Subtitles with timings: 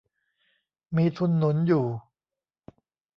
[0.95, 1.85] มีทุนหนุนอยู่